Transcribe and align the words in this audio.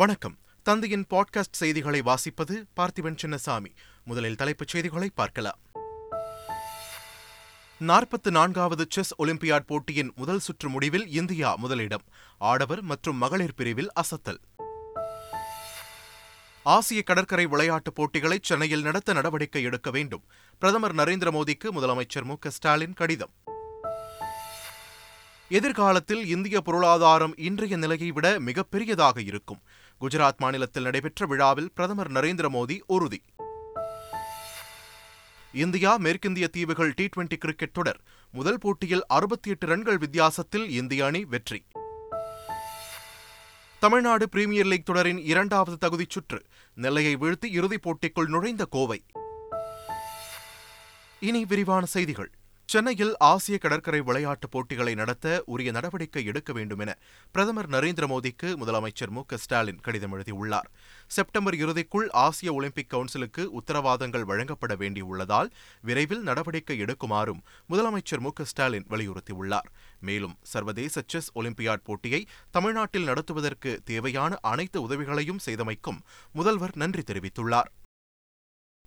வணக்கம் 0.00 0.38
தந்தையின் 0.62 1.06
பாட்காஸ்ட் 1.10 1.52
செய்திகளை 1.52 2.00
வாசிப்பது 2.00 2.64
பார்த்திபன் 2.76 3.18
சின்னசாமி 3.22 3.70
முதலில் 4.04 4.36
தலைப்புச் 4.36 4.68
செய்திகளை 4.68 5.10
பார்க்கலாம் 5.14 5.60
நாற்பத்தி 7.80 8.30
நான்காவது 8.30 8.86
செஸ் 8.88 9.14
ஒலிம்பியாட் 9.18 9.66
போட்டியின் 9.66 10.12
முதல் 10.16 10.38
சுற்று 10.38 10.68
முடிவில் 10.68 11.06
இந்தியா 11.08 11.54
முதலிடம் 11.54 12.04
ஆடவர் 12.38 12.82
மற்றும் 12.82 13.16
மகளிர் 13.16 13.54
பிரிவில் 13.54 13.90
அசத்தல் 14.00 14.40
ஆசிய 16.62 17.02
கடற்கரை 17.02 17.46
விளையாட்டுப் 17.46 17.94
போட்டிகளை 17.94 18.38
சென்னையில் 18.42 18.82
நடத்த 18.82 19.12
நடவடிக்கை 19.12 19.62
எடுக்க 19.62 19.90
வேண்டும் 19.90 20.24
பிரதமர் 20.58 20.94
நரேந்திர 20.94 21.30
மோடிக்கு 21.30 21.70
முதலமைச்சர் 21.72 22.24
மு 22.24 22.36
ஸ்டாலின் 22.48 22.92
கடிதம் 22.92 23.45
எதிர்காலத்தில் 25.50 26.26
இந்திய 26.26 26.60
பொருளாதாரம் 26.60 27.34
இன்றைய 27.38 27.76
நிலையை 27.76 28.10
விட 28.10 28.40
மிகப்பெரியதாக 28.40 29.22
இருக்கும் 29.22 29.60
குஜராத் 30.00 30.36
மாநிலத்தில் 30.36 30.82
நடைபெற்ற 30.82 31.26
விழாவில் 31.26 31.72
பிரதமர் 31.74 32.10
நரேந்திர 32.12 32.46
மோடி 32.48 32.80
உறுதி 32.86 33.20
இந்தியா 35.54 35.96
மேற்கிந்திய 35.96 36.46
தீவுகள் 36.48 36.94
டி 36.94 37.08
டுவெண்டி 37.16 37.36
கிரிக்கெட் 37.38 37.72
தொடர் 37.72 38.00
முதல் 38.34 38.58
போட்டியில் 38.58 39.04
அறுபத்தி 39.08 39.50
எட்டு 39.50 39.66
ரன்கள் 39.66 39.98
வித்தியாசத்தில் 39.98 40.70
இந்திய 40.70 41.04
அணி 41.04 41.24
வெற்றி 41.24 41.60
தமிழ்நாடு 43.82 44.28
பிரீமியர் 44.28 44.66
லீக் 44.66 44.84
தொடரின் 44.84 45.18
இரண்டாவது 45.24 45.76
தகுதிச் 45.76 46.10
சுற்று 46.10 46.40
நெல்லையை 46.76 47.16
வீழ்த்தி 47.16 47.48
இறுதிப் 47.52 47.82
போட்டிக்குள் 47.82 48.26
நுழைந்த 48.26 48.64
கோவை 48.64 48.98
இனி 51.20 51.44
விரிவான 51.44 51.84
செய்திகள் 51.86 52.30
சென்னையில் 52.68 53.12
ஆசிய 53.24 53.56
கடற்கரை 53.58 53.98
விளையாட்டுப் 54.00 54.50
போட்டிகளை 54.50 54.92
நடத்த 54.94 55.26
உரிய 55.46 55.70
நடவடிக்கை 55.72 56.22
எடுக்க 56.24 56.50
வேண்டும் 56.52 56.80
என 56.80 56.92
பிரதமர் 57.34 57.68
நரேந்திர 57.70 58.06
மோடிக்கு 58.06 58.48
முதலமைச்சர் 58.60 59.12
மு 59.12 59.22
ஸ்டாலின் 59.36 59.78
கடிதம் 59.80 60.14
எழுதியுள்ளார் 60.14 60.68
செப்டம்பர் 61.10 61.56
இறுதிக்குள் 61.56 62.08
ஆசிய 62.16 62.52
ஒலிம்பிக் 62.52 62.90
கவுன்சிலுக்கு 62.90 63.44
உத்தரவாதங்கள் 63.60 64.26
வழங்கப்பட 64.26 64.74
வேண்டியுள்ளதால் 64.74 65.50
விரைவில் 65.84 66.22
நடவடிக்கை 66.22 66.78
எடுக்குமாறும் 66.78 67.40
முதலமைச்சர் 67.70 68.24
மு 68.26 68.32
ஸ்டாலின் 68.46 68.90
வலியுறுத்தியுள்ளார் 68.90 69.70
மேலும் 70.00 70.36
சர்வதேச 70.48 71.06
செஸ் 71.06 71.32
ஒலிம்பியாட் 71.34 71.86
போட்டியை 71.86 72.22
தமிழ்நாட்டில் 72.50 73.08
நடத்துவதற்கு 73.08 73.72
தேவையான 73.84 74.38
அனைத்து 74.46 74.80
உதவிகளையும் 74.82 75.42
செய்தமைக்கும் 75.46 76.02
முதல்வர் 76.34 76.76
நன்றி 76.76 77.04
தெரிவித்துள்ளார் 77.06 77.70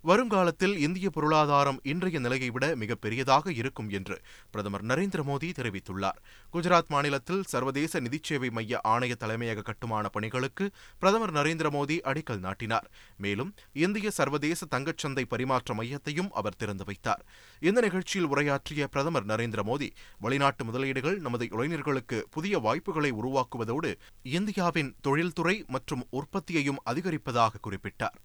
வருங்காலத்தில் 0.04 0.76
இந்திய 0.80 1.08
பொருளாதாரம் 1.10 1.80
இன்றைய 1.84 2.18
நிலையை 2.20 2.50
விட 2.50 2.66
மிகப்பெரியதாக 2.76 3.52
இருக்கும் 3.54 3.90
என்று 3.90 4.16
பிரதமர் 4.54 4.86
நரேந்திர 4.86 5.22
மோடி 5.24 5.50
தெரிவித்துள்ளார் 5.52 6.20
குஜராத் 6.54 6.90
மாநிலத்தில் 6.90 7.44
சர்வதேச 7.50 8.02
நிதிச்சேவை 8.02 8.50
மைய 8.50 8.80
ஆணைய 8.86 9.16
தலைமையக 9.20 9.66
கட்டுமான 9.66 10.10
பணிகளுக்கு 10.10 10.68
பிரதமர் 11.02 11.34
நரேந்திர 11.34 11.70
மோடி 11.70 11.98
அடிக்கல் 12.04 12.40
நாட்டினார் 12.40 12.88
மேலும் 13.20 13.52
இந்திய 13.80 14.12
சர்வதேச 14.12 14.68
தங்கச்சந்தை 14.72 15.26
பரிமாற்ற 15.26 15.74
மையத்தையும் 15.74 16.32
அவர் 16.34 16.58
திறந்து 16.58 16.88
வைத்தார் 16.90 17.24
இந்த 17.62 17.82
நிகழ்ச்சியில் 17.82 18.30
உரையாற்றிய 18.30 18.88
பிரதமர் 18.88 19.30
நரேந்திர 19.30 19.64
மோடி 19.64 19.90
வெளிநாட்டு 20.22 20.66
முதலீடுகள் 20.66 21.20
நமது 21.20 21.48
இளைஞர்களுக்கு 21.52 22.20
புதிய 22.30 22.58
வாய்ப்புகளை 22.60 23.14
உருவாக்குவதோடு 23.20 23.92
இந்தியாவின் 24.34 24.96
தொழில்துறை 25.02 25.58
மற்றும் 25.70 26.08
உற்பத்தியையும் 26.14 26.84
அதிகரிப்பதாக 26.86 27.64
குறிப்பிட்டார் 27.64 28.18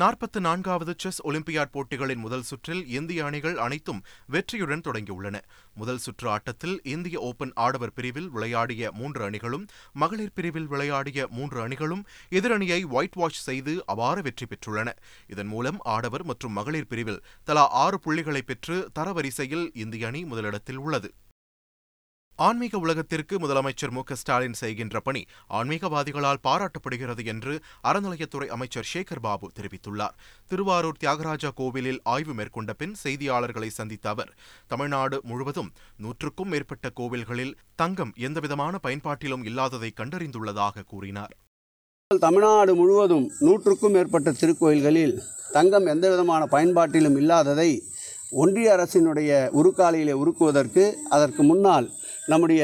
நாற்பத்து 0.00 0.38
நான்காவது 0.40 0.92
செஸ் 0.98 1.18
ஒலிம்பியாட் 1.24 1.72
போட்டிகளின் 1.72 2.22
முதல் 2.22 2.44
சுற்றில் 2.44 2.82
இந்திய 2.92 3.24
அணிகள் 3.24 3.56
அனைத்தும் 3.56 3.98
வெற்றியுடன் 4.28 4.84
தொடங்கியுள்ளன 4.86 5.36
முதல் 5.76 6.00
சுற்று 6.00 6.28
ஆட்டத்தில் 6.28 6.76
இந்திய 6.88 7.16
ஓபன் 7.20 7.52
ஆடவர் 7.58 7.92
பிரிவில் 7.92 8.30
விளையாடிய 8.30 8.90
மூன்று 8.92 9.22
அணிகளும் 9.24 9.64
மகளிர் 9.94 10.34
பிரிவில் 10.34 10.68
விளையாடிய 10.68 11.26
மூன்று 11.30 11.60
அணிகளும் 11.62 12.04
எதிரணியை 12.32 12.80
ஒயிட் 12.92 13.18
வாஷ் 13.20 13.42
செய்து 13.42 13.74
அபார 13.86 14.20
வெற்றி 14.20 14.46
பெற்றுள்ளன 14.46 14.88
இதன் 15.28 15.50
மூலம் 15.50 15.80
ஆடவர் 15.88 16.24
மற்றும் 16.24 16.56
மகளிர் 16.58 16.88
பிரிவில் 16.88 17.22
தலா 17.48 17.66
ஆறு 17.82 17.98
புள்ளிகளை 17.98 18.42
பெற்று 18.44 18.78
தரவரிசையில் 18.98 19.66
இந்திய 19.76 20.08
அணி 20.08 20.22
முதலிடத்தில் 20.24 20.82
உள்ளது 20.82 21.10
ஆன்மீக 22.38 22.78
உலகத்திற்கு 22.78 23.34
முதலமைச்சர் 23.38 23.92
மு 23.92 24.02
ஸ்டாலின் 24.16 24.56
செய்கின்ற 24.60 25.00
பணி 25.00 25.22
ஆன்மீகவாதிகளால் 25.50 26.40
பாராட்டப்படுகிறது 26.44 27.22
என்று 27.26 27.54
அறநிலையத்துறை 27.84 28.48
அமைச்சர் 28.48 28.88
சேகர் 28.92 29.22
பாபு 29.22 29.48
தெரிவித்துள்ளார் 29.56 30.16
திருவாரூர் 30.50 31.00
தியாகராஜா 31.00 31.50
கோவிலில் 31.54 32.00
ஆய்வு 32.06 32.34
மேற்கொண்ட 32.34 32.72
பின் 32.74 32.94
செய்தியாளர்களை 33.02 33.70
சந்தித்த 33.72 34.08
அவர் 34.08 34.32
தமிழ்நாடு 34.66 35.18
முழுவதும் 35.24 35.70
நூற்றுக்கும் 35.98 36.50
மேற்பட்ட 36.52 36.90
கோவில்களில் 36.96 37.54
தங்கம் 37.76 38.12
எந்தவிதமான 38.22 38.80
பயன்பாட்டிலும் 38.82 39.44
இல்லாததை 39.44 39.92
கண்டறிந்துள்ளதாக 39.92 40.86
கூறினார் 40.88 41.34
தமிழ்நாடு 42.10 42.72
முழுவதும் 42.74 43.26
நூற்றுக்கும் 43.40 43.94
மேற்பட்ட 43.94 44.30
திருக்கோயில்களில் 44.32 45.14
தங்கம் 45.50 45.86
எந்தவிதமான 45.86 46.42
பயன்பாட்டிலும் 46.46 47.16
இல்லாததை 47.16 47.70
ஒன்றிய 48.32 48.68
அரசினுடைய 48.74 49.30
உருக்காலையிலே 49.52 50.14
உருக்குவதற்கு 50.20 50.84
அதற்கு 51.08 51.42
முன்னால் 51.42 51.86
நம்முடைய 52.28 52.62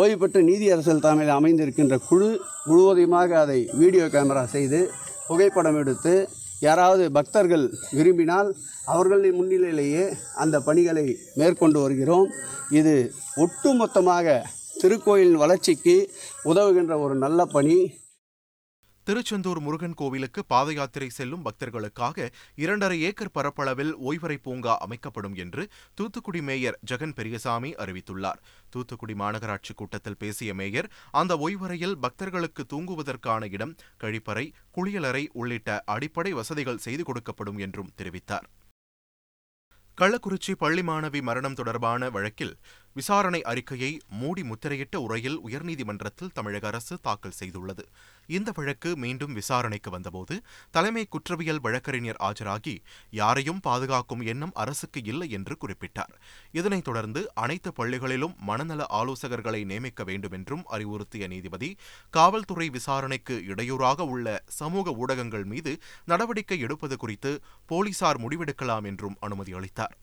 ஓய்வு 0.00 0.16
பெற்ற 0.18 0.38
நீதி 0.42 0.66
அரசியல் 0.70 1.02
தலைமையில் 1.02 1.36
அமைந்திருக்கின்ற 1.36 1.96
குழு 2.08 2.28
முழுவதுமாக 2.64 3.30
அதை 3.38 3.60
வீடியோ 3.74 4.06
கேமரா 4.06 4.42
செய்து 4.46 4.80
புகைப்படம் 5.26 5.78
எடுத்து 5.78 6.14
யாராவது 6.60 7.04
பக்தர்கள் 7.10 7.64
விரும்பினால் 7.90 8.48
அவர்களின் 8.86 9.36
முன்னிலையிலேயே 9.36 10.04
அந்த 10.34 10.56
பணிகளை 10.60 11.06
மேற்கொண்டு 11.34 11.78
வருகிறோம் 11.80 12.28
இது 12.70 12.94
ஒட்டுமொத்தமாக 13.36 14.36
திருக்கோயிலின் 14.80 15.38
வளர்ச்சிக்கு 15.38 15.96
உதவுகின்ற 16.44 16.94
ஒரு 16.98 17.14
நல்ல 17.16 17.40
பணி 17.52 17.76
திருச்செந்தூர் 19.06 19.58
முருகன் 19.60 19.94
கோவிலுக்கு 19.94 20.40
பாத 20.44 20.68
யாத்திரை 20.72 21.08
செல்லும் 21.08 21.44
பக்தர்களுக்காக 21.44 22.24
இரண்டரை 22.54 22.96
ஏக்கர் 23.00 23.32
பரப்பளவில் 23.34 23.92
ஓய்வறை 24.02 24.36
பூங்கா 24.42 24.74
அமைக்கப்படும் 24.78 25.36
என்று 25.36 25.62
தூத்துக்குடி 25.94 26.40
மேயர் 26.40 26.78
ஜெகன் 26.86 27.14
பெரியசாமி 27.14 27.70
அறிவித்துள்ளார் 27.76 28.40
தூத்துக்குடி 28.70 29.14
மாநகராட்சி 29.14 29.74
கூட்டத்தில் 29.74 30.18
பேசிய 30.18 30.54
மேயர் 30.54 30.90
அந்த 31.12 31.36
ஓய்வறையில் 31.38 31.96
பக்தர்களுக்கு 31.98 32.64
தூங்குவதற்கான 32.66 33.44
இடம் 33.50 33.76
கழிப்பறை 34.00 34.46
குளியலறை 34.76 35.24
உள்ளிட்ட 35.32 35.80
அடிப்படை 35.88 36.32
வசதிகள் 36.32 36.84
செய்து 36.84 37.04
கொடுக்கப்படும் 37.04 37.58
என்றும் 37.58 37.92
தெரிவித்தார் 37.96 38.48
கள்ளக்குறிச்சி 39.98 40.52
பள்ளி 40.54 40.82
மாணவி 40.82 41.20
மரணம் 41.22 41.54
தொடர்பான 41.54 42.08
வழக்கில் 42.10 42.52
விசாரணை 42.96 43.40
அறிக்கையை 43.42 43.90
மூடி 44.20 44.42
முத்திரையிட்ட 44.42 44.96
உரையில் 45.00 45.38
உயர்நீதிமன்றத்தில் 45.46 46.32
தமிழக 46.32 46.64
அரசு 46.66 46.94
தாக்கல் 47.02 47.36
செய்துள்ளது 47.38 47.84
இந்த 48.28 48.50
வழக்கு 48.52 48.90
மீண்டும் 48.96 49.34
விசாரணைக்கு 49.34 49.90
வந்தபோது 49.90 50.34
தலைமை 50.70 51.04
குற்றவியல் 51.06 51.60
வழக்கறிஞர் 51.60 52.20
ஆஜராகி 52.20 52.74
யாரையும் 53.12 53.60
பாதுகாக்கும் 53.60 54.22
எண்ணம் 54.26 54.54
அரசுக்கு 54.56 55.02
இல்லை 55.04 55.28
என்று 55.30 55.56
குறிப்பிட்டார் 55.56 56.14
இதனைத் 56.52 56.86
தொடர்ந்து 56.86 57.22
அனைத்து 57.36 57.72
பள்ளிகளிலும் 57.72 58.34
மனநல 58.42 58.86
ஆலோசகர்களை 58.92 59.60
நியமிக்க 59.64 60.04
வேண்டும் 60.04 60.36
என்றும் 60.38 60.64
அறிவுறுத்திய 60.70 61.26
நீதிபதி 61.26 61.70
காவல்துறை 62.14 62.68
விசாரணைக்கு 62.70 63.36
இடையூறாக 63.46 64.06
உள்ள 64.06 64.26
சமூக 64.56 64.96
ஊடகங்கள் 64.96 65.46
மீது 65.46 65.74
நடவடிக்கை 66.06 66.60
எடுப்பது 66.60 66.96
குறித்து 66.96 67.32
போலீசார் 67.68 68.20
முடிவெடுக்கலாம் 68.20 68.88
என்றும் 68.92 69.18
அனுமதி 69.20 69.54
அளித்தார் 69.54 69.96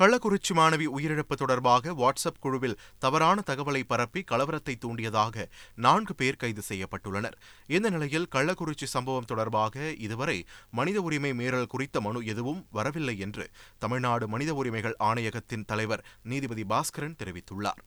கள்ளக்குறிச்சி 0.00 0.52
மாணவி 0.54 0.86
உயிரிழப்பு 0.94 1.34
தொடர்பாக 1.34 1.92
வாட்ஸ்அப் 1.94 2.40
குழுவில் 2.40 2.76
தவறான 2.98 3.42
தகவலை 3.46 3.82
பரப்பி 3.84 4.20
கலவரத்தை 4.24 4.74
தூண்டியதாக 4.78 5.44
நான்கு 5.76 6.14
பேர் 6.14 6.36
கைது 6.36 6.62
செய்யப்பட்டுள்ளனர் 6.62 7.36
இந்த 7.68 7.90
நிலையில் 7.90 8.28
கள்ளக்குறிச்சி 8.28 8.88
சம்பவம் 8.88 9.24
தொடர்பாக 9.24 9.92
இதுவரை 9.98 10.38
மனித 10.72 11.00
உரிமை 11.00 11.32
மீறல் 11.32 11.66
குறித்த 11.66 12.00
மனு 12.00 12.22
எதுவும் 12.24 12.60
வரவில்லை 12.70 13.16
என்று 13.18 13.46
தமிழ்நாடு 13.78 14.28
மனித 14.28 14.52
உரிமைகள் 14.54 14.98
ஆணையகத்தின் 15.02 15.64
தலைவர் 15.64 16.04
நீதிபதி 16.24 16.66
பாஸ்கரன் 16.68 17.18
தெரிவித்துள்ளார் 17.18 17.82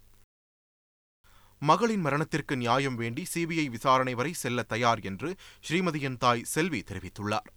மகளின் 1.62 2.04
மரணத்திற்கு 2.04 2.56
நியாயம் 2.58 2.98
வேண்டி 2.98 3.24
சிபிஐ 3.32 3.68
விசாரணை 3.70 4.14
வரை 4.14 4.34
செல்ல 4.38 4.66
தயார் 4.68 5.02
என்று 5.04 5.30
ஸ்ரீமதியின் 5.64 6.20
தாய் 6.20 6.48
செல்வி 6.48 6.82
தெரிவித்துள்ளார் 6.88 7.48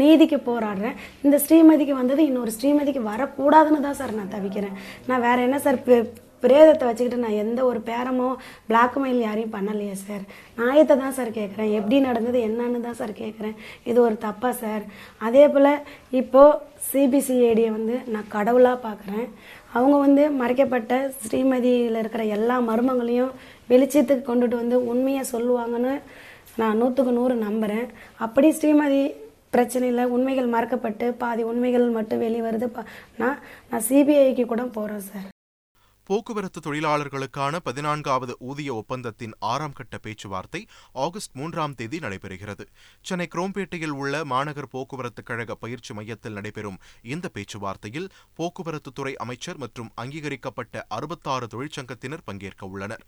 நீதிக்கு 0.00 0.36
போராடுறேன் 0.40 0.94
இந்த 1.22 1.36
ஸ்ரீமதிக்கு 1.42 1.94
வந்தது 1.94 2.22
இன்னொரு 2.24 2.52
ஸ்ரீமதிக்கு 2.54 3.00
வரக்கூடாதுன்னு 3.04 3.80
தான் 3.80 3.96
சார் 3.96 4.14
நான் 4.14 4.30
தவிக்கிறேன் 4.30 4.76
நான் 5.06 5.20
வேறு 5.20 5.40
என்ன 5.42 5.56
சார் 5.58 5.78
பிரேதத்தை 6.42 6.84
வச்சுக்கிட்டு 6.86 7.18
நான் 7.18 7.40
எந்த 7.42 7.60
ஒரு 7.64 7.80
பேரமோ 7.88 8.28
பிளாக்மெயில் 8.68 9.20
யாரையும் 9.20 9.52
பண்ணலையே 9.52 9.96
சார் 9.98 10.22
நாயத்தை 10.58 10.94
தான் 10.94 11.14
சார் 11.14 11.30
கேட்குறேன் 11.36 11.74
எப்படி 11.74 11.98
நடந்தது 12.00 12.38
என்னன்னு 12.40 12.80
தான் 12.80 12.98
சார் 13.00 13.12
கேட்குறேன் 13.20 13.54
இது 13.84 13.98
ஒரு 14.00 14.16
தப்பா 14.18 14.52
சார் 14.56 14.82
அதே 15.20 15.44
போல் 15.48 15.70
இப்போது 16.12 16.58
சிபிசிஐடியை 16.88 17.70
வந்து 17.70 17.98
நான் 18.08 18.28
கடவுளாக 18.28 18.80
பார்க்குறேன் 18.82 19.28
அவங்க 19.72 19.96
வந்து 19.98 20.24
மறைக்கப்பட்ட 20.38 21.04
ஸ்ரீமதியில் 21.20 22.00
இருக்கிற 22.00 22.24
எல்லா 22.32 22.56
மர்மங்களையும் 22.66 23.34
வெளிச்சத்துக்கு 23.70 24.24
கொண்டுட்டு 24.24 24.56
வந்து 24.56 24.78
உண்மையை 24.86 25.24
சொல்லுவாங்கன்னு 25.32 25.94
நான் 26.56 26.80
நூற்றுக்கு 26.80 27.12
நூறு 27.12 27.36
நம்புகிறேன் 27.40 27.86
அப்படி 28.18 28.48
ஸ்ரீமதி 28.54 29.04
இல்லை 29.82 30.04
உண்மைகள் 30.10 30.52
மறக்கப்பட்டு 30.52 31.06
பாதி 31.16 31.42
உண்மைகள் 31.44 31.86
மட்டும் 31.90 32.22
வெளிவருது 32.22 32.68
நான் 33.18 33.38
நான் 33.70 33.86
சிபிஐக்கு 33.88 34.44
கூட 34.46 34.64
போறேன் 34.74 35.06
சார் 35.06 35.28
போக்குவரத்து 36.08 36.60
தொழிலாளர்களுக்கான 36.60 37.58
பதினான்காவது 37.58 38.32
ஊதிய 38.40 38.70
ஒப்பந்தத்தின் 38.74 39.36
ஆறாம் 39.42 39.76
கட்ட 39.76 39.98
பேச்சுவார்த்தை 39.98 40.62
ஆகஸ்ட் 40.96 41.36
மூன்றாம் 41.36 41.76
தேதி 41.76 41.98
நடைபெறுகிறது 41.98 42.64
சென்னை 43.04 43.26
குரோம்பேட்டையில் 43.26 43.94
உள்ள 43.94 44.24
மாநகர் 44.24 44.70
போக்குவரத்து 44.70 45.22
கழக 45.22 45.56
பயிற்சி 45.56 45.94
மையத்தில் 45.94 46.36
நடைபெறும் 46.36 46.80
இந்த 47.06 47.28
பேச்சுவார்த்தையில் 47.34 48.12
போக்குவரத்து 48.36 48.92
துறை 48.92 49.14
அமைச்சர் 49.16 49.58
மற்றும் 49.58 49.92
அங்கீகரிக்கப்பட்ட 49.96 50.86
அறுபத்தாறு 50.90 51.48
தொழிற்சங்கத்தினர் 51.54 52.26
பங்கேற்க 52.26 52.64
உள்ளனர் 52.66 53.04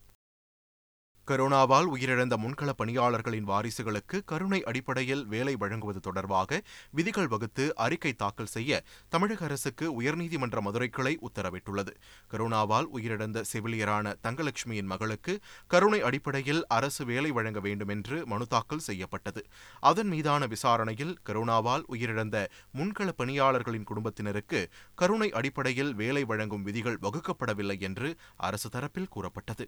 கரோனாவால் 1.29 1.87
உயிரிழந்த 1.93 2.35
முன்கள 2.37 2.71
பணியாளர்களின் 2.73 3.47
வாரிசுகளுக்கு 3.49 4.17
கருணை 4.25 4.59
அடிப்படையில் 4.63 5.23
வேலை 5.25 5.55
வழங்குவது 5.55 6.01
தொடர்பாக 6.01 6.59
விதிகள் 6.93 7.29
வகுத்து 7.29 7.65
அறிக்கை 7.77 8.13
தாக்கல் 8.15 8.51
செய்ய 8.53 8.81
தமிழக 9.09 9.45
அரசுக்கு 9.45 9.87
உயர்நீதிமன்ற 9.95 10.61
மதுரை 10.61 10.89
கிளை 10.89 11.15
உத்தரவிட்டுள்ளது 11.21 11.93
கரோனாவால் 12.31 12.89
உயிரிழந்த 12.95 13.45
செவிலியரான 13.53 14.13
தங்கலட்சுமியின் 14.23 14.91
மகளுக்கு 14.93 15.35
கருணை 15.71 16.01
அடிப்படையில் 16.03 16.63
அரசு 16.71 17.05
வேலை 17.05 17.31
வழங்க 17.31 17.61
வேண்டும் 17.61 17.89
என்று 17.89 18.19
மனு 18.27 18.47
தாக்கல் 18.47 18.85
செய்யப்பட்டது 18.85 19.45
அதன் 19.83 20.09
மீதான 20.09 20.47
விசாரணையில் 20.47 21.17
கரோனாவால் 21.25 21.87
உயிரிழந்த 21.89 22.37
முன்கள 22.79 23.09
பணியாளர்களின் 23.17 23.85
குடும்பத்தினருக்கு 23.85 24.63
கருணை 24.99 25.31
அடிப்படையில் 25.33 25.95
வேலை 25.95 26.25
வழங்கும் 26.25 26.63
விதிகள் 26.63 27.01
வகுக்கப்படவில்லை 27.03 27.79
என்று 27.81 28.11
அரசு 28.43 28.69
தரப்பில் 28.69 29.13
கூறப்பட்டது 29.13 29.67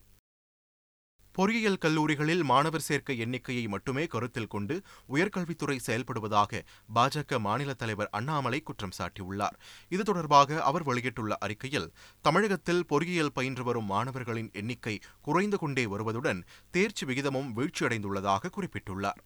பொறியியல் 1.36 1.80
கல்லூரிகளில் 1.80 2.44
மாணவர் 2.44 2.84
சேர்க்கை 2.84 3.14
எண்ணிக்கையை 3.18 3.64
மட்டுமே 3.66 4.04
கருத்தில் 4.06 4.48
கொண்டு 4.48 4.74
உயர்கல்வித்துறை 5.08 5.76
செயல்படுவதாக 5.78 6.62
பாஜக 6.94 7.40
மாநில 7.40 7.74
தலைவர் 7.74 8.10
அண்ணாமலை 8.10 8.60
குற்றம் 8.62 8.96
சாட்டியுள்ளார் 8.98 9.58
இது 9.90 10.02
தொடர்பாக 10.02 10.60
அவர் 10.62 10.86
வெளியிட்டுள்ள 10.86 11.36
அறிக்கையில் 11.40 11.88
தமிழகத்தில் 12.24 12.84
பொறியியல் 12.86 13.34
பயின்று 13.34 13.64
வரும் 13.64 13.88
மாணவர்களின் 13.88 14.50
எண்ணிக்கை 14.54 14.96
குறைந்து 15.22 15.58
கொண்டே 15.58 15.86
வருவதுடன் 15.86 16.42
தேர்ச்சி 16.70 17.06
விகிதமும் 17.06 17.50
வீழ்ச்சியடைந்துள்ளதாக 17.52 18.52
குறிப்பிட்டுள்ளார் 18.56 19.22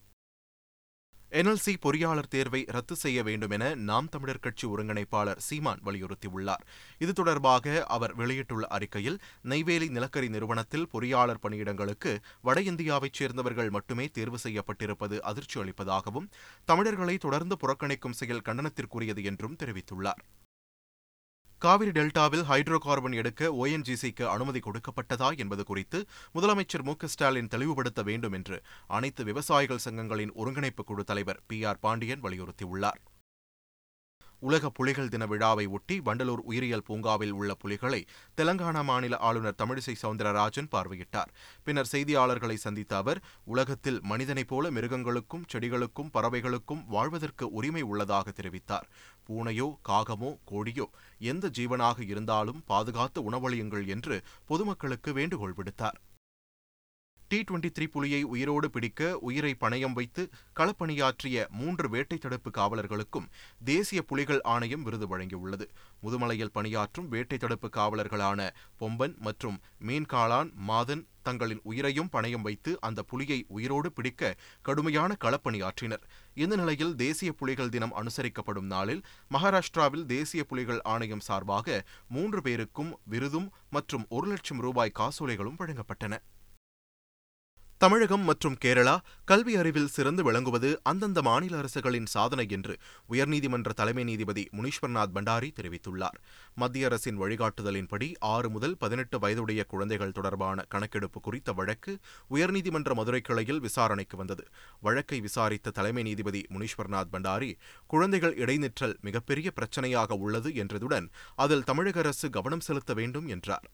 என்எல்சி 1.32 1.72
பொறியாளர் 1.82 2.28
தேர்வை 2.28 2.60
ரத்து 2.68 2.94
செய்ய 2.96 3.18
வேண்டும் 3.22 3.52
என 3.52 3.64
நாம் 3.84 4.08
தமிழர் 4.08 4.40
கட்சி 4.40 4.66
ஒருங்கிணைப்பாளர் 4.66 5.42
சீமான் 5.46 5.82
வலியுறுத்தியுள்ளார் 5.84 6.64
இது 7.00 7.12
தொடர்பாக 7.12 7.84
அவர் 7.88 8.14
வெளியிட்டுள்ள 8.14 8.66
அறிக்கையில் 8.68 9.18
நெய்வேலி 9.44 9.88
நிலக்கரி 9.88 10.28
நிறுவனத்தில் 10.28 10.88
பொறியாளர் 10.94 11.42
பணியிடங்களுக்கு 11.42 12.14
வட 12.40 12.58
இந்தியாவைச் 12.66 13.20
சேர்ந்தவர்கள் 13.20 13.70
மட்டுமே 13.70 14.06
தேர்வு 14.10 14.38
செய்யப்பட்டிருப்பது 14.38 15.18
அதிர்ச்சி 15.24 15.58
அளிப்பதாகவும் 15.60 16.28
தமிழர்களை 16.68 17.16
தொடர்ந்து 17.18 17.56
புறக்கணிக்கும் 17.56 18.18
செயல் 18.20 18.46
கண்டனத்திற்குரியது 18.46 19.24
என்றும் 19.24 19.58
தெரிவித்துள்ளார் 19.62 20.22
காவிரி 21.62 21.90
டெல்டாவில் 21.90 22.44
ஹைட்ரோ 22.44 22.78
கார்பன் 22.78 23.12
எடுக்க 23.12 23.50
ஓஎன்ஜிசிக்கு 23.54 24.24
அனுமதி 24.26 24.60
கொடுக்கப்பட்டதா 24.60 25.28
என்பது 25.36 25.62
குறித்து 25.64 25.98
முதலமைச்சர் 26.34 26.84
மு 26.84 26.94
ஸ்டாலின் 27.06 27.50
தெளிவுபடுத்த 27.50 28.02
வேண்டும் 28.02 28.32
என்று 28.32 28.58
அனைத்து 28.90 29.24
விவசாயிகள் 29.24 29.84
சங்கங்களின் 29.84 30.34
ஒருங்கிணைப்பு 30.34 30.84
குழு 30.84 31.04
தலைவர் 31.04 31.42
பி 31.46 31.58
ஆர் 31.64 31.80
பாண்டியன் 31.80 32.24
வலியுறுத்தியுள்ளார் 32.24 33.00
உலக 34.42 34.70
புலிகள் 34.70 35.08
தின 35.08 35.24
விழாவை 35.26 35.64
ஒட்டி 35.68 35.96
வண்டலூர் 36.00 36.42
உயிரியல் 36.44 36.84
பூங்காவில் 36.84 37.32
உள்ள 37.32 37.54
புலிகளை 37.54 38.00
தெலங்கானா 38.38 38.82
மாநில 38.84 39.16
ஆளுநர் 39.20 39.58
தமிழிசை 39.58 39.94
சவுந்தரராஜன் 40.02 40.70
பார்வையிட்டார் 40.70 41.32
பின்னர் 41.64 41.90
செய்தியாளர்களை 41.92 42.56
சந்தித்த 42.58 42.96
அவர் 42.96 43.20
உலகத்தில் 43.46 44.00
மனிதனைப் 44.02 44.48
போல 44.48 44.70
மிருகங்களுக்கும் 44.70 45.46
செடிகளுக்கும் 45.52 46.12
பறவைகளுக்கும் 46.12 46.84
வாழ்வதற்கு 46.88 47.46
உரிமை 47.52 47.84
உள்ளதாக 47.84 48.32
தெரிவித்தார் 48.32 48.88
பூனையோ 49.28 49.68
காகமோ 49.88 50.32
கோடியோ 50.44 50.86
எந்த 51.24 51.50
ஜீவனாக 51.52 52.00
இருந்தாலும் 52.04 52.62
பாதுகாத்து 52.66 53.22
உணவளியுங்கள் 53.30 53.86
என்று 53.86 54.16
பொதுமக்களுக்கு 54.46 55.12
வேண்டுகோள் 55.12 55.58
விடுத்தார் 55.58 55.98
டி 57.30 57.38
டுவெண்டி 57.40 57.68
த்ரீ 57.70 57.86
புலியை 57.86 58.20
உயிரோடு 58.30 58.68
பிடிக்க 58.70 59.00
உயிரை 59.26 59.50
பணயம் 59.60 59.92
வைத்து 59.92 60.22
களப்பணியாற்றிய 60.56 61.44
மூன்று 61.58 61.86
வேட்டை 61.92 62.16
தடுப்பு 62.18 62.50
காவலர்களுக்கும் 62.56 63.28
தேசிய 63.66 64.00
புலிகள் 64.08 64.40
ஆணையம் 64.52 64.84
விருது 64.86 65.06
வழங்கியுள்ளது 65.06 65.66
முதுமலையில் 66.02 66.52
பணியாற்றும் 66.52 67.10
வேட்டை 67.12 67.38
தடுப்பு 67.38 67.68
காவலர்களான 67.76 68.48
பொம்பன் 68.80 69.14
மற்றும் 69.26 69.58
மீன்காளான் 69.86 70.50
மாதன் 70.64 71.04
தங்களின் 71.22 71.62
உயிரையும் 71.64 72.10
பணயம் 72.12 72.44
வைத்து 72.44 72.74
அந்த 72.80 73.00
புலியை 73.04 73.38
உயிரோடு 73.50 73.88
பிடிக்க 73.92 74.22
கடுமையான 74.64 75.18
களப்பணியாற்றினர் 75.20 76.04
இந்த 76.36 76.54
நிலையில் 76.56 76.92
தேசிய 77.00 77.32
புலிகள் 77.38 77.72
தினம் 77.72 77.96
அனுசரிக்கப்படும் 77.98 78.68
நாளில் 78.68 79.04
மகாராஷ்டிராவில் 79.30 80.06
தேசிய 80.10 80.44
புலிகள் 80.46 80.82
ஆணையம் 80.88 81.24
சார்பாக 81.26 81.78
மூன்று 82.10 82.42
பேருக்கும் 82.42 82.92
விருதும் 83.06 83.48
மற்றும் 83.72 84.06
ஒரு 84.10 84.28
லட்சம் 84.28 84.62
ரூபாய் 84.62 84.96
காசோலைகளும் 84.98 85.58
வழங்கப்பட்டன 85.60 86.20
தமிழகம் 87.80 88.24
மற்றும் 88.24 88.56
கேரளா 88.62 88.94
கல்வி 89.24 89.52
அறிவில் 89.56 89.92
சிறந்து 89.94 90.22
விளங்குவது 90.22 90.70
அந்தந்த 90.82 91.20
மாநில 91.22 91.54
அரசுகளின் 91.58 92.08
சாதனை 92.14 92.44
என்று 92.48 92.74
உயர்நீதிமன்ற 93.08 93.70
தலைமை 93.72 94.04
நீதிபதி 94.04 94.44
முனீஸ்வர்நாத் 94.56 95.14
பண்டாரி 95.14 95.48
தெரிவித்துள்ளார் 95.52 96.18
மத்திய 96.56 96.90
அரசின் 96.90 97.20
வழிகாட்டுதலின்படி 97.22 98.08
ஆறு 98.32 98.50
முதல் 98.50 98.76
பதினெட்டு 98.76 99.18
வயதுடைய 99.18 99.64
குழந்தைகள் 99.64 100.14
தொடர்பான 100.18 100.66
கணக்கெடுப்பு 100.68 101.20
குறித்த 101.20 101.52
வழக்கு 101.52 101.94
உயர்நீதிமன்ற 102.30 102.94
மதுரை 102.94 103.22
கிளையில் 103.22 103.60
விசாரணைக்கு 103.60 104.16
வந்தது 104.16 104.44
வழக்கை 104.82 105.20
விசாரித்த 105.20 105.74
தலைமை 105.78 106.02
நீதிபதி 106.02 106.42
முனீஸ்வர்நாத் 106.52 107.12
பண்டாரி 107.12 107.50
குழந்தைகள் 107.90 108.38
இடைநிற்றல் 108.38 108.96
மிகப்பெரிய 109.00 109.50
பிரச்சனையாக 109.56 110.18
உள்ளது 110.20 110.52
என்றதுடன் 110.56 111.08
அதில் 111.38 111.64
தமிழக 111.64 112.00
அரசு 112.00 112.28
கவனம் 112.30 112.66
செலுத்த 112.68 112.94
வேண்டும் 112.94 113.28
என்றார் 113.28 113.68